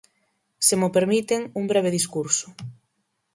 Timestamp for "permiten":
0.95-1.41